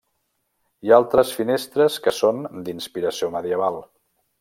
[0.87, 3.83] Hi ha altres finestres que són d'inspiració medieval.